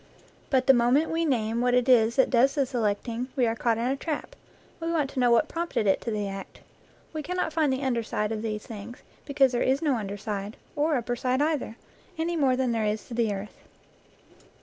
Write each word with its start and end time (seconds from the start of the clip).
But 0.49 0.65
the 0.65 0.73
moment 0.73 1.11
we 1.11 1.25
name 1.25 1.61
what 1.61 1.75
it 1.75 1.87
is 1.87 2.15
that 2.15 2.31
does 2.31 2.55
the 2.55 2.65
selecting, 2.65 3.27
we 3.35 3.45
are 3.45 3.55
caught 3.55 3.77
in 3.77 3.85
a 3.85 3.95
trap 3.95 4.35
we 4.79 4.91
want 4.91 5.11
to 5.11 5.19
know 5.19 5.29
what 5.29 5.47
prompted 5.47 5.85
it 5.85 6.01
to 6.01 6.09
the 6.09 6.27
act. 6.27 6.61
We 7.13 7.21
cannot 7.21 7.53
find 7.53 7.71
the 7.71 7.83
under 7.83 8.01
side 8.01 8.31
of 8.31 8.41
these 8.41 8.65
things, 8.65 9.03
because 9.27 9.51
there 9.51 9.61
is 9.61 9.79
no 9.79 9.97
under 9.97 10.17
side, 10.17 10.57
or 10.75 10.95
upper 10.95 11.15
side 11.15 11.39
either, 11.39 11.75
any 12.17 12.35
more 12.35 12.55
than 12.55 12.71
there 12.71 12.85
is 12.85 13.07
to 13.09 13.13
the 13.13 13.31
earth. 13.31 13.57